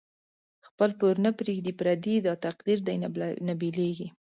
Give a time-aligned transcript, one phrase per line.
[0.67, 2.95] خپل پور نه پریږدی پردی، داتقدیر دی
[3.47, 4.07] نه بیلیږی